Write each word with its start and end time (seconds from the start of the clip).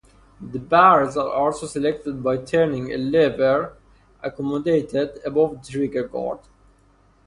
The 0.41 0.57
barrels 0.57 1.15
are 1.15 1.53
selected 1.53 2.23
by 2.23 2.37
turning 2.37 2.91
a 2.91 2.97
lever 2.97 3.77
accommodated 4.23 5.19
above 5.23 5.63
the 5.63 5.71
trigger 5.71 6.07
guard. 6.07 6.39